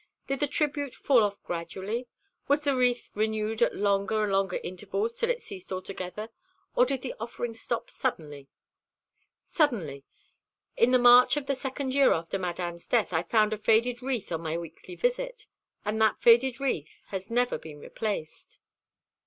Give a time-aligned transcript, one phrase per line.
[0.25, 2.07] "Did the tribute fall off gradually?
[2.47, 6.29] Was the wreath renewed at longer and longer intervals till it ceased altogether,
[6.75, 8.47] or did the offering stop suddenly?"
[9.45, 10.03] "Suddenly.
[10.75, 14.31] In the March of the second year after Madame's death I found a faded wreath
[14.31, 15.45] on my weekly visit,
[15.85, 18.57] and that faded wreath has never been replaced."